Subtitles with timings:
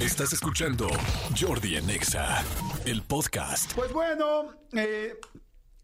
[0.00, 0.88] Estás escuchando
[1.38, 2.42] Jordi en Exa,
[2.86, 3.72] el podcast.
[3.74, 5.14] Pues bueno, eh,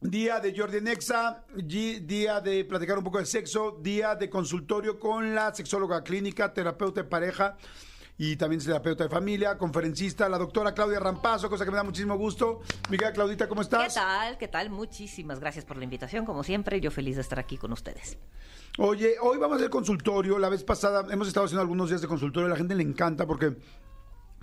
[0.01, 4.99] día de Jordi Nexa, gi- día de platicar un poco de sexo, día de consultorio
[4.99, 7.57] con la sexóloga clínica, terapeuta de pareja
[8.19, 12.17] y también terapeuta de familia, conferencista, la doctora Claudia Rampazo, cosa que me da muchísimo
[12.17, 12.61] gusto.
[12.89, 13.95] Mi querida Claudita, ¿cómo ¿Qué estás?
[13.95, 14.39] tal?
[14.39, 14.71] ¿Qué tal?
[14.71, 16.25] Muchísimas gracias por la invitación.
[16.25, 18.17] Como siempre, yo feliz de estar aquí con ustedes.
[18.79, 20.39] Oye, hoy vamos a hacer consultorio.
[20.39, 22.47] La vez pasada hemos estado haciendo algunos días de consultorio.
[22.47, 23.57] A la gente le encanta porque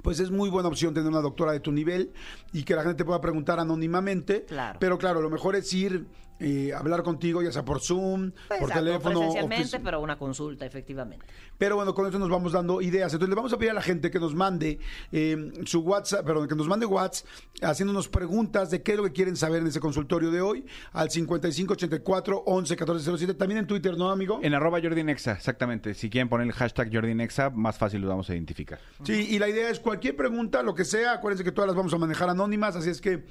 [0.04, 2.14] pues es muy buena opción tener una doctora de tu nivel
[2.52, 4.44] y que la gente te pueda preguntar anónimamente.
[4.46, 4.78] Claro.
[4.80, 6.06] Pero claro, lo mejor es ir
[6.44, 9.20] eh, hablar contigo, ya sea por Zoom, Pues, por exacto, teléfono.
[9.20, 11.26] presencialmente, ofici- pero una consulta, efectivamente.
[11.58, 13.14] pero bueno, con eso nos vamos dando ideas.
[13.14, 14.80] Entonces le vamos a pedir a la gente que nos mande
[15.12, 17.26] eh, su WhatsApp, perdón, que nos mande WhatsApp
[17.62, 21.10] haciéndonos preguntas de qué es lo que quieren saber en ese consultorio de hoy al
[21.10, 23.34] 5584 11 1407.
[23.36, 24.40] También en Twitter, ¿no, amigo?
[24.44, 25.94] En arroba Jordi Nexa, exactamente.
[25.94, 28.80] Si quieren poner el hashtag Jordi Nexa, más fácil lo vamos a identificar.
[29.04, 31.94] Sí, y la idea es cualquier pregunta, lo que sea, acuérdense que todas las vamos
[31.94, 33.24] a manejar anónimas, así es que...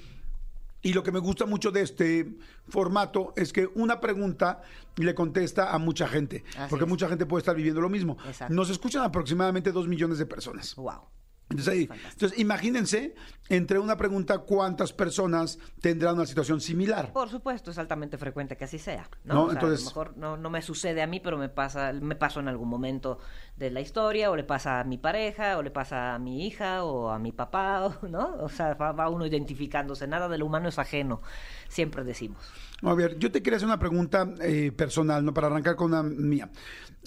[0.83, 2.37] Y lo que me gusta mucho de este
[2.69, 4.63] formato es que una pregunta
[4.97, 6.89] le contesta a mucha gente, Así porque es.
[6.89, 8.17] mucha gente puede estar viviendo lo mismo.
[8.27, 8.53] Exacto.
[8.53, 10.75] Nos escuchan aproximadamente dos millones de personas.
[10.75, 11.03] Wow.
[11.53, 13.14] Entonces, ahí- entonces, imagínense,
[13.48, 17.12] entre una pregunta, cuántas personas tendrán una situación similar.
[17.12, 19.08] Por supuesto, es altamente frecuente que así sea.
[19.25, 19.34] ¿no?
[19.34, 21.48] No, O sea, entonces- a lo mejor no, no me sucede a mí, pero me
[21.48, 23.19] pasa, me pasó en algún momento
[23.56, 26.84] de la historia, o le pasa a mi pareja, o le pasa a mi hija,
[26.84, 28.36] o a mi papá, o- ¿no?
[28.41, 30.06] O sea, va, va uno identificándose.
[30.06, 31.20] Nada de lo humano es ajeno,
[31.69, 32.42] siempre decimos.
[32.84, 35.33] A ver, yo te quería hacer una pregunta eh, personal, ¿no?
[35.33, 36.50] Para arrancar con una mía.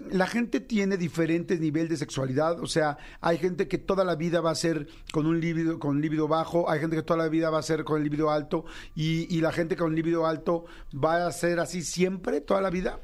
[0.09, 4.34] La gente tiene diferentes niveles de sexualidad, o sea, hay gente que toda la vida
[4.41, 7.50] va a ser con un líbido, con líbido bajo, hay gente que toda la vida
[7.50, 11.25] va a ser con el líbido alto, y, y la gente con líbido alto va
[11.28, 13.00] a ser así siempre, toda la vida.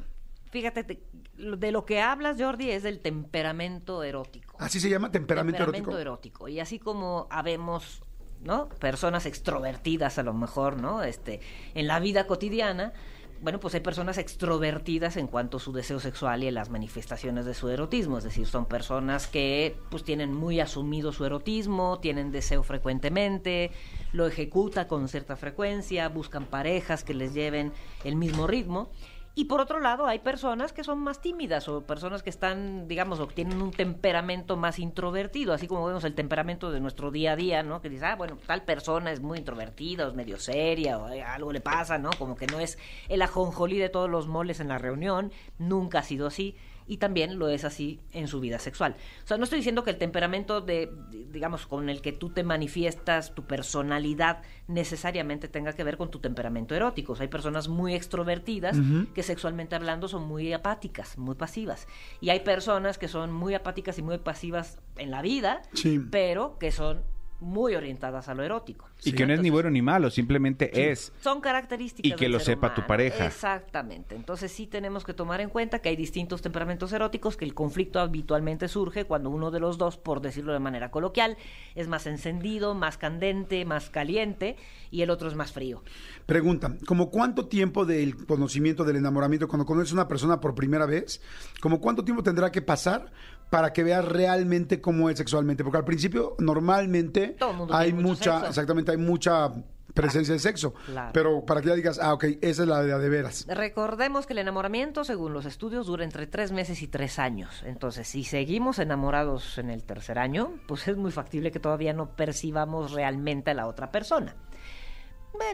[0.52, 1.04] Fíjate, te-
[1.38, 4.56] de lo que hablas, Jordi, es del temperamento erótico.
[4.60, 6.38] Así se llama temperamento, temperamento erótico.
[6.38, 6.48] erótico.
[6.50, 8.04] Y así como habemos,
[8.44, 8.70] ¿no?
[8.70, 11.02] Personas extrovertidas a lo mejor, ¿no?
[11.02, 11.40] Este,
[11.74, 12.94] en la vida cotidiana,
[13.42, 17.44] bueno, pues hay personas extrovertidas en cuanto a su deseo sexual y en las manifestaciones
[17.46, 18.20] de su erotismo.
[18.20, 23.72] Es decir, son personas que pues tienen muy asumido su erotismo, tienen deseo frecuentemente,
[24.14, 28.92] lo ejecuta con cierta frecuencia, buscan parejas que les lleven el mismo ritmo.
[29.34, 33.20] Y por otro lado, hay personas que son más tímidas o personas que están, digamos,
[33.22, 37.36] o tienen un temperamento más introvertido, así como vemos el temperamento de nuestro día a
[37.38, 37.82] día, ¿no?
[37.82, 41.24] Que dices, ah, bueno, tal persona es muy introvertida, o es medio seria, o eh,
[41.24, 42.10] algo le pasa, ¿no?
[42.20, 42.78] Como que no es
[43.08, 46.58] el ajonjolí de todos los moles en la reunión, nunca ha sido así.
[46.88, 48.98] Y también lo es así en su vida sexual.
[49.24, 50.92] O sea, no estoy diciendo que el temperamento de-
[51.32, 56.20] digamos, con el que tú te manifiestas, tu personalidad, necesariamente tenga que ver con tu
[56.20, 57.14] temperamento erótico.
[57.14, 58.78] O sea, hay personas muy extrovertidas
[59.14, 61.88] que sexualmente hablando son muy apáticas, muy pasivas.
[62.20, 66.00] Y hay personas que son muy apáticas y muy pasivas en la vida, Sí.
[66.12, 67.02] pero que son
[67.42, 68.88] muy orientadas a lo erótico.
[69.04, 71.12] Y que no es ni bueno ni malo, simplemente es.
[71.22, 73.26] son características Y que del lo ser sepa tu pareja.
[73.26, 74.16] Exactamente.
[74.16, 78.00] Entonces sí tenemos que tomar en cuenta que hay distintos temperamentos eróticos, que el conflicto
[78.00, 81.36] habitualmente surge cuando uno de los dos, por decirlo de manera coloquial,
[81.76, 84.56] es más encendido, más candente, más caliente
[84.92, 85.84] y el otro es más frío.
[86.28, 90.86] Pregunta, ¿como cuánto tiempo del conocimiento del enamoramiento, cuando conoces a una persona por primera
[90.86, 91.22] vez,
[91.60, 93.12] como cuánto tiempo tendrá que pasar
[93.52, 95.64] para que veas realmente cómo es sexualmente?
[95.64, 97.36] Porque al principio normalmente
[97.70, 98.48] hay mucha, sexo.
[98.48, 99.52] exactamente, hay mucha
[99.94, 101.12] presencia de sexo, Claro.
[101.14, 103.46] pero para que ya digas, ah, ok, esa es la de veras.
[103.50, 107.62] Recordemos que el enamoramiento, según los estudios, dura entre tres meses y tres años.
[107.66, 112.16] Entonces, si seguimos enamorados en el tercer año, pues es muy factible que todavía no
[112.16, 114.34] percibamos realmente a la otra persona.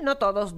[0.03, 0.55] No todos,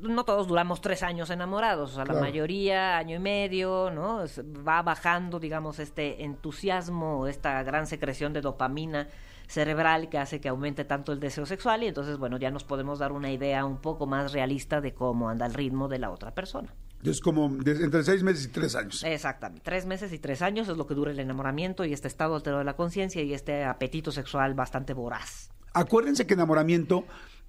[0.00, 2.20] no todos duramos tres años enamorados, o sea, Claro.
[2.20, 4.22] la mayoría año y medio, ¿no?
[4.22, 9.08] Es- Va bajando, digamos, este entusiasmo, esta gran secreción de dopamina
[9.48, 12.98] cerebral que hace que aumente tanto el deseo sexual y entonces, bueno, ya nos podemos
[12.98, 16.32] dar una idea un poco más realista de cómo anda el ritmo de la otra
[16.34, 16.74] persona.
[17.04, 19.04] Es como entre seis meses y tres años.
[19.04, 19.62] Exactamente.
[19.64, 22.58] Tres meses y tres años es lo que dura el enamoramiento y este estado alterado
[22.58, 25.50] de la conciencia y este apetito sexual bastante voraz.
[25.74, 27.04] Acuérdense que enamoramiento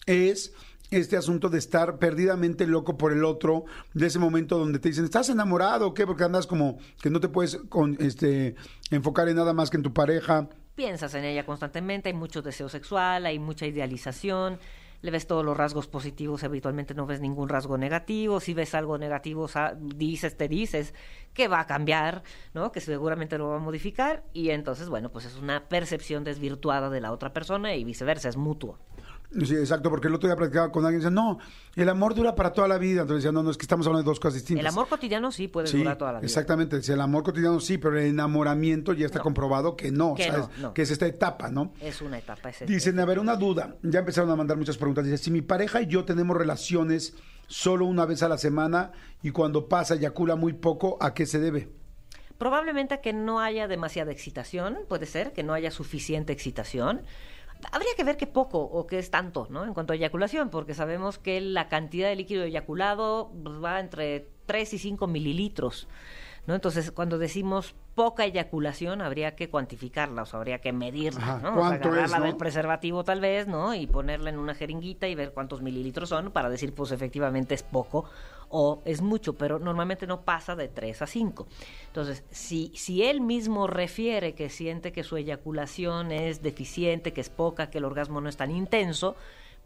[0.05, 0.53] es
[0.91, 5.05] este asunto de estar perdidamente loco por el otro, de ese momento donde te dicen,
[5.05, 6.05] ¿estás enamorado o qué?
[6.05, 8.55] Porque andas como que no te puedes con, este,
[8.91, 10.47] enfocar en nada más que en tu pareja.
[10.75, 14.59] Piensas en ella constantemente, hay mucho deseo sexual, hay mucha idealización,
[15.01, 18.97] le ves todos los rasgos positivos, habitualmente no ves ningún rasgo negativo, si ves algo
[18.97, 19.47] negativo,
[19.79, 20.93] dices, te dices
[21.33, 22.23] que va a cambiar,
[22.53, 22.71] ¿no?
[22.71, 27.01] Que seguramente lo va a modificar y entonces, bueno, pues es una percepción desvirtuada de
[27.01, 28.79] la otra persona y viceversa, es mutuo.
[29.29, 31.37] Sí, exacto, porque el otro día platicaba con alguien y decía, no,
[31.75, 33.01] el amor dura para toda la vida.
[33.01, 34.61] Entonces decía, no, no, es que estamos hablando de dos cosas distintas.
[34.61, 36.25] El amor cotidiano sí puede Sí, durar toda la vida.
[36.25, 36.81] exactamente.
[36.81, 39.23] Si el amor cotidiano sí, pero el enamoramiento ya está No.
[39.25, 40.47] comprobado que no, Que ¿sabes?
[40.57, 40.73] no, no.
[40.73, 41.73] que es esta etapa, ¿no?
[41.81, 42.49] Es una etapa.
[42.49, 43.75] Es Dicen, a ver, una duda.
[43.83, 45.03] Ya empezaron a mandar muchas preguntas.
[45.03, 47.13] Dice, si mi pareja y yo tenemos relaciones
[47.47, 48.91] solo una vez a la semana
[49.21, 51.69] y cuando pasa eyacula muy poco, ¿a qué se debe?
[52.37, 57.01] Probablemente a que no haya demasiada excitación, puede ser, que no haya suficiente excitación.
[57.71, 59.65] Habría que ver qué poco o qué es tanto, ¿no?
[59.65, 64.29] En cuanto a eyaculación, porque sabemos que la cantidad de líquido eyaculado pues, va entre
[64.45, 65.87] 3 y 5 mililitros,
[66.47, 66.55] ¿no?
[66.55, 71.49] Entonces, cuando decimos poca eyaculación, habría que cuantificarla, o sea, habría que medirla, Ajá, ¿no?
[71.49, 72.25] O sea, ¿cuánto es, agarrarla no?
[72.25, 73.75] del preservativo tal vez, ¿no?
[73.75, 77.63] Y ponerla en una jeringuita y ver cuántos mililitros son para decir, pues efectivamente es
[77.63, 78.05] poco
[78.49, 81.47] o es mucho, pero normalmente no pasa de 3 a 5.
[81.87, 87.29] Entonces, si, si él mismo refiere que siente que su eyaculación es deficiente, que es
[87.29, 89.17] poca, que el orgasmo no es tan intenso,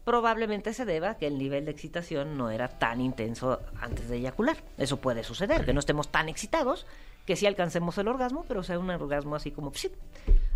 [0.03, 4.18] probablemente se deba a que el nivel de excitación no era tan intenso antes de
[4.18, 4.57] eyacular.
[4.77, 6.86] Eso puede suceder, que no estemos tan excitados,
[7.25, 9.92] que sí alcancemos el orgasmo, pero sea un orgasmo así como que-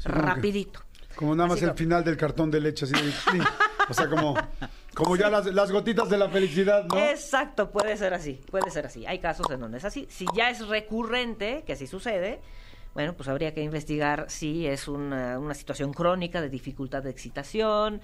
[0.03, 0.81] rapidito.
[1.15, 3.43] Como nada más Así el como- final del cartón de leche, así de.
[3.87, 4.35] O sea, como,
[4.95, 6.97] como ya las, las gotitas de la felicidad, ¿no?
[6.97, 9.05] Exacto, puede ser así, puede ser así.
[9.05, 10.07] Hay casos en donde es así.
[10.09, 12.41] Si ya es recurrente, que así sucede,
[12.95, 18.01] bueno, pues habría que investigar si es una, una situación crónica de dificultad de excitación,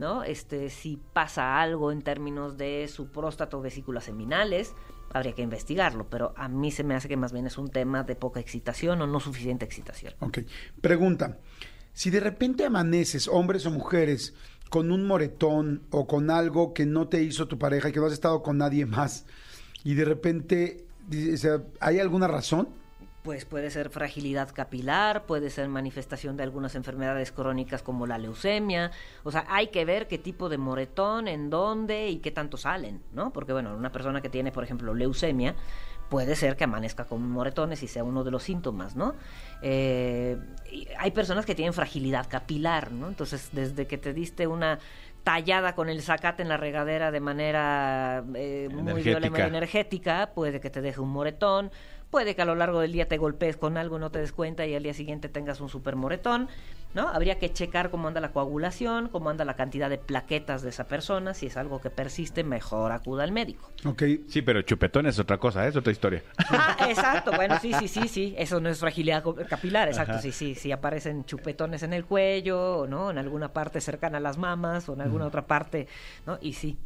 [0.00, 0.24] ¿no?
[0.24, 4.74] Este, si pasa algo en términos de su próstata o vesículas seminales,
[5.12, 8.02] habría que investigarlo, pero a mí se me hace que más bien es un tema
[8.02, 10.14] de poca excitación o no suficiente excitación.
[10.20, 10.38] Ok.
[10.80, 11.38] Pregunta.
[11.92, 14.34] Si de repente amaneces, hombres o mujeres,
[14.70, 18.06] con un moretón o con algo que no te hizo tu pareja y que no
[18.06, 19.26] has estado con nadie más,
[19.84, 20.86] y de repente,
[21.80, 22.68] ¿hay alguna razón?
[23.22, 28.92] Pues puede ser fragilidad capilar, puede ser manifestación de algunas enfermedades crónicas como la leucemia.
[29.24, 33.02] O sea, hay que ver qué tipo de moretón, en dónde y qué tanto salen,
[33.12, 33.30] ¿no?
[33.30, 35.54] Porque, bueno, una persona que tiene, por ejemplo, leucemia,
[36.08, 39.14] puede ser que amanezca con moretones y sea uno de los síntomas, ¿no?
[39.62, 40.38] Eh,
[40.98, 43.08] hay personas que tienen fragilidad capilar, ¿no?
[43.08, 44.78] Entonces, desde que te diste una
[45.22, 50.70] tallada con el zacate en la regadera de manera eh, muy violenta, energética, puede que
[50.70, 51.70] te deje un moretón,
[52.10, 54.66] puede que a lo largo del día te golpees con algo, no te des cuenta
[54.66, 56.48] y al día siguiente tengas un super moretón,
[56.92, 57.08] ¿no?
[57.08, 60.88] Habría que checar cómo anda la coagulación, cómo anda la cantidad de plaquetas de esa
[60.88, 63.70] persona, si es algo que persiste, mejor acuda al médico.
[63.84, 64.02] Ok.
[64.28, 65.68] Sí, pero chupetón es otra cosa, ¿eh?
[65.68, 66.22] es otra historia.
[66.50, 70.54] Ah, exacto, bueno, sí, sí, sí, sí, eso no es fragilidad capilar, exacto, sí, sí,
[70.54, 73.10] sí aparecen chupetones en el cuello, ¿no?
[73.10, 75.86] En alguna parte cercana a las mamas o en alguna otra parte,
[76.26, 76.38] ¿no?
[76.40, 76.76] Y sí,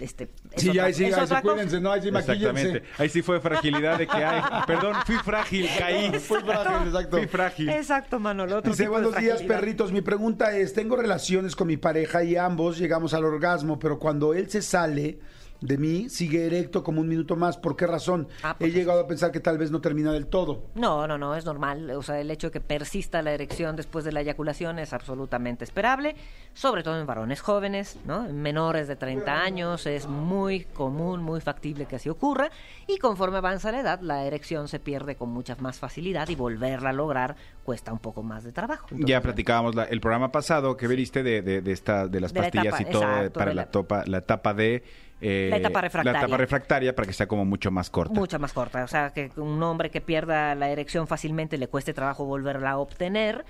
[0.00, 0.24] este...
[0.52, 1.90] es Sí, otra- ahí sí, es ahí sí, cuídense, ¿no?
[1.92, 2.52] Ahí sí, Exactamente.
[2.52, 2.82] maquíllense.
[2.98, 4.42] Ahí sí fue fragilidad de que hay.
[4.66, 6.10] Perdón, fui frágil, caí.
[6.20, 7.16] Fui frágil, exacto.
[7.18, 7.68] Fui frágil.
[7.70, 8.58] Exacto, Manolo.
[8.58, 9.92] Otro Dice, buenos días, perritos.
[9.92, 14.34] Mi pregunta es, tengo relaciones con mi pareja y ambos llegamos al orgasmo, pero cuando
[14.34, 15.18] él se sale
[15.60, 17.56] de mí, sigue erecto como un minuto más.
[17.56, 18.28] ¿Por qué razón?
[18.42, 20.64] Ah, He llegado a pensar que tal vez no termina del todo.
[20.74, 21.90] No, no, no, es normal.
[21.92, 25.64] O sea, el hecho de que persista la erección después de la eyaculación es absolutamente
[25.64, 26.16] esperable,
[26.54, 28.26] sobre todo en varones jóvenes, ¿no?
[28.26, 32.50] En menores de 30 años es muy común, muy factible que así ocurra.
[32.86, 36.90] Y conforme avanza la edad, la erección se pierde con mucha más facilidad y volverla
[36.90, 38.86] a lograr cuesta un poco más de trabajo.
[38.90, 42.32] Entonces, ya platicábamos la- el programa pasado que veriste de, de, de esta, de las
[42.32, 44.84] De la pastillas etapa, y todo exacto, para la, la- topa, la etapa de...
[45.20, 46.12] eh, La etapa refractaria.
[46.12, 48.14] La etapa refractaria para que sea como mucho más corta.
[48.14, 48.84] Mucha más corta.
[48.84, 52.78] O sea, que un hombre que pierda la erección fácilmente le cueste trabajo volverla a
[52.78, 53.44] obtener.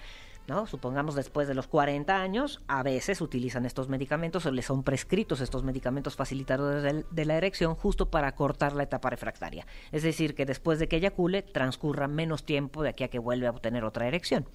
[0.48, 0.66] ¿No?
[0.66, 5.40] Supongamos después de los 40 años, a veces utilizan estos medicamentos o les son prescritos
[5.40, 9.66] estos medicamentos facilitadores de, la erección justo para cortar la etapa refractaria.
[9.90, 13.46] Es decir, que después de que eyacule transcurra menos tiempo de aquí a que vuelve
[13.46, 14.46] a obtener otra erección.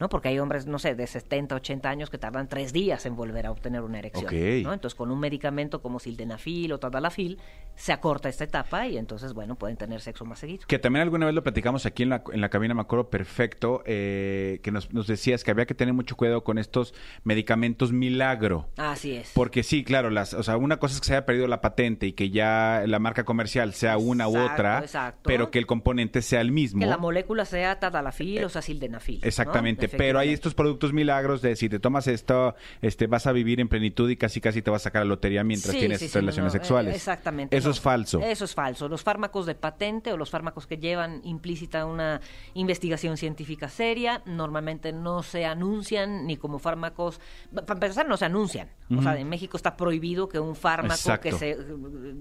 [0.00, 0.08] ¿no?
[0.08, 3.46] Porque hay hombres, no sé, de 70, 80 años que tardan tres días en volver
[3.46, 4.32] a obtener una erección.
[4.62, 4.72] ¿no?
[4.72, 7.38] Entonces, con un medicamento como sildenafil o tadalafil,
[7.76, 10.64] se acorta esta etapa y entonces, bueno, pueden tener sexo más seguido.
[10.66, 13.82] Que también alguna vez lo platicamos aquí en la, en la cabina, me acuerdo perfecto,
[13.84, 18.68] eh, que nos, nos decías que había que tener mucho cuidado con estos medicamentos milagro.
[18.76, 19.30] Así es.
[19.34, 22.06] Porque sí, claro, las, o sea, una cosa es que se haya perdido la patente
[22.06, 25.20] y que ya la marca comercial sea una u otra, exacto.
[25.24, 26.80] pero que el componente sea el mismo.
[26.80, 29.20] Que la molécula sea tadalafil o sea sildenafil.
[29.20, 29.26] ¿no?
[29.26, 33.60] Exactamente, pero hay estos productos milagros de si te tomas esto, este, vas a vivir
[33.60, 36.08] en plenitud y casi casi te vas a sacar la lotería mientras Sí, tienes sí,
[36.08, 36.92] sí, relaciones no, sexuales.
[36.92, 37.56] eh, Exactamente.
[37.56, 37.72] Eso no.
[37.72, 38.20] es falso.
[38.20, 38.88] Eso es falso.
[38.88, 42.20] Los fármacos de patente o los fármacos que llevan implícita una
[42.54, 47.20] investigación científica seria normalmente no se anuncian ni como fármacos.
[47.52, 48.70] Para empezar, no se anuncian.
[48.96, 51.22] O sea, en México está prohibido que un fármaco Exacto.
[51.22, 51.58] que se,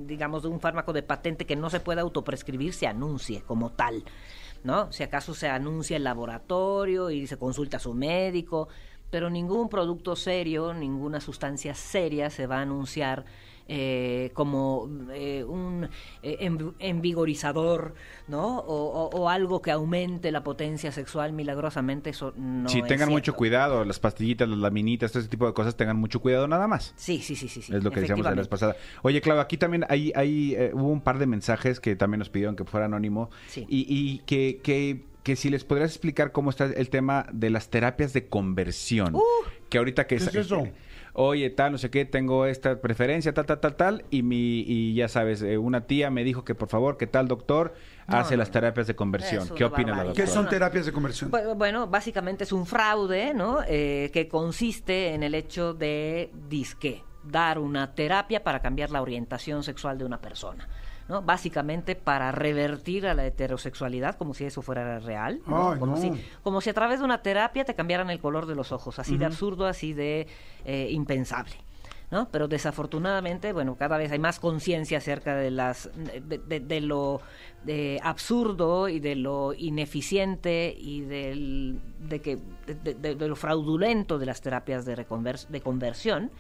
[0.06, 4.04] digamos, de un fármaco de patente que no se pueda autoprescribir se anuncie como tal.
[4.64, 4.92] ¿No?
[4.94, 8.70] Si acaso se anuncia el laboratorio y se consulta a su médico,
[9.10, 13.26] pero ningún producto serio, ninguna sustancia seria se va a anunciar
[13.68, 15.88] eh, como eh, un
[16.22, 17.94] eh, env- envigorizador,
[18.28, 18.60] ¿no?
[18.60, 23.10] O, o- o algo que aumente la potencia sexual milagrosamente, eso no sí, es tengan
[23.10, 26.68] mucho cuidado, las pastillitas, las laminitas, todo ese tipo de cosas, tengan mucho cuidado nada
[26.68, 26.94] más.
[26.98, 27.62] Sí, sí, sí, sí.
[27.62, 28.76] sí, es lo que decíamos la vez pasada.
[29.02, 32.30] Oye, Clau, aquí también hay, hay eh, hubo un par de mensajes que también nos
[32.30, 33.66] pidieron que fuera anónimo Sí.
[33.70, 37.70] y, y que, que, que si les podrías explicar cómo está el tema de las
[37.70, 39.16] terapias de conversión.
[39.70, 40.68] que ahorita que ¿Qué es eso?
[41.16, 44.96] Oye, tal, no sé qué, tengo esta preferencia, tal, tal, tal, tal, y mi y
[44.96, 47.76] ya sabes, eh, una tía me dijo que por favor, que tal doctor
[48.08, 49.48] No, hace no, las terapias de conversión.
[49.56, 50.16] ¿Qué opina la barbaridad.
[50.16, 50.42] ¿Qué doctora?
[50.42, 51.32] son terapias de conversión?
[51.32, 53.60] Bu- Bueno, básicamente es un fraude, ¿no?
[53.68, 59.64] Eh, que consiste en el hecho de, disque, dar una terapia para cambiar la orientación
[59.64, 60.68] sexual de una persona.
[61.10, 61.22] ¿no?
[61.22, 65.72] Básicamente para revertir a la heterosexualidad como si eso fuera real, ¿no?
[65.74, 66.02] Ay, como, no.
[66.02, 66.12] si,
[66.44, 69.18] como si a través de una terapia te cambiaran el color de los ojos, así
[69.18, 70.28] de absurdo, así de
[70.64, 71.56] eh, impensable.
[72.10, 72.30] ¿no?
[72.30, 77.22] Pero desafortunadamente, bueno, cada vez hay más conciencia acerca de las de, de- de lo
[77.68, 82.38] eh, absurdo y de lo ineficiente y del, de que
[82.84, 86.32] de, de- de lo fraudulento de las terapias de, reconvers- de conversión.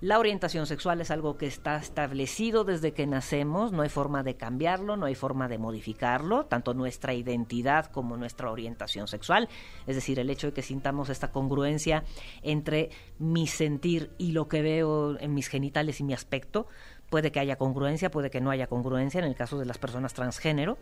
[0.00, 4.36] La orientación sexual es algo que está establecido desde que nacemos, no hay forma de
[4.36, 9.48] cambiarlo, no hay forma de modificarlo, tanto nuestra identidad como nuestra orientación sexual,
[9.86, 12.04] es decir, el hecho de que sintamos esta congruencia
[12.42, 16.66] entre mi sentir y lo que veo en mis genitales y mi aspecto,
[17.08, 20.12] puede que haya congruencia, puede que no haya congruencia en el caso de las personas
[20.12, 20.76] transgénero,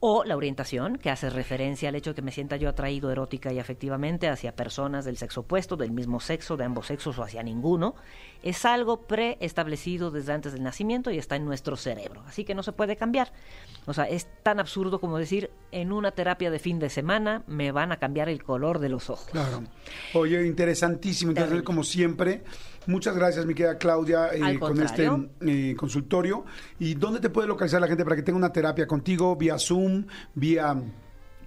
[0.00, 3.52] o la orientación, que hace referencia al hecho de que me sienta yo atraído erótica
[3.52, 7.42] y afectivamente hacia personas del sexo opuesto, del mismo sexo, de ambos sexos o hacia
[7.42, 7.94] ninguno,
[8.42, 12.22] es algo preestablecido desde antes del nacimiento y está en nuestro cerebro.
[12.26, 13.32] Así que no se puede cambiar.
[13.86, 17.72] O sea, es tan absurdo como decir, en una terapia de fin de semana me
[17.72, 19.28] van a cambiar el color de los ojos.
[19.32, 19.62] Claro.
[20.14, 21.64] Oye, interesantísimo, Terrible.
[21.64, 22.42] como siempre.
[22.86, 26.44] Muchas gracias, mi querida Claudia, eh, con este eh, consultorio.
[26.78, 29.34] ¿Y dónde te puede localizar la gente para que tenga una terapia contigo?
[29.36, 30.06] ¿Vía Zoom?
[30.34, 30.76] ¿Vía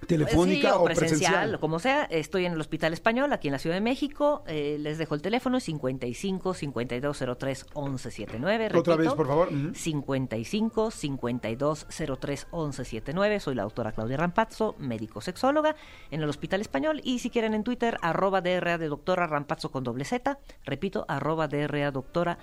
[0.07, 1.55] telefónica Sí, o presencial?
[1.55, 2.03] o como sea.
[2.05, 4.43] Estoy en el Hospital Español, aquí en la Ciudad de México.
[4.47, 8.65] Eh, les dejo el teléfono, es 55 5203 1179.
[8.67, 9.47] Otra Repito, vez, por favor.
[9.51, 9.73] Ujú.
[9.73, 13.39] 55 5203 1179.
[13.39, 15.75] Soy la doctora Claudia Rampazzo, médico sexóloga
[16.11, 17.01] en el Hospital Español.
[17.03, 20.39] Y si quieren en Twitter, arroba DRA de doctora Rampazzo con doble Z.
[20.65, 22.37] Repito, arroba DRA doctora.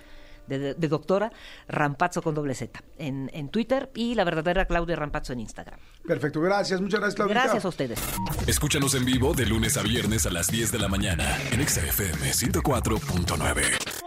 [0.46, 1.32] De- de doctora
[1.68, 5.78] Rampazzo con doble Z en, en Twitter y la verdadera Claudia Rampazzo en Instagram.
[6.06, 6.80] Perfecto, gracias.
[6.80, 7.34] Muchas gracias, Claudia.
[7.34, 7.98] Gracias a ustedes.
[8.46, 11.80] Escúchanos en vivo de lunes a viernes a las 10 de la mañana en Exa
[11.82, 14.05] FM 104.9.